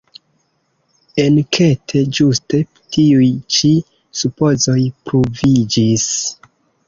Enkete 1.23 2.01
ĝuste 2.19 2.61
tiuj 2.95 3.29
ĉi 3.57 3.71
supozoj 4.23 4.79
pruviĝis. 5.11 6.09